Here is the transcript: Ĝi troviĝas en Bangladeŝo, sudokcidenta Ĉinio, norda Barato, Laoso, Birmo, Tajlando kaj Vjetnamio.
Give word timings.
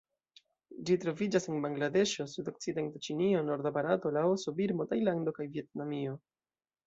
Ĝi 0.89 0.95
troviĝas 1.01 1.43
en 1.51 1.59
Bangladeŝo, 1.65 2.25
sudokcidenta 2.31 3.01
Ĉinio, 3.07 3.43
norda 3.51 3.73
Barato, 3.77 4.13
Laoso, 4.17 4.55
Birmo, 4.61 4.87
Tajlando 4.95 5.35
kaj 5.41 5.47
Vjetnamio. 5.59 6.17